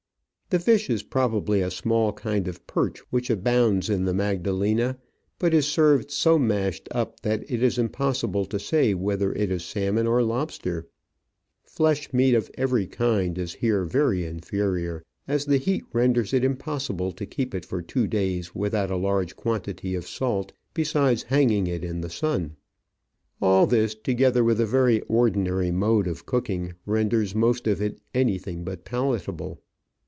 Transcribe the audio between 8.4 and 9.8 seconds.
to say whether it is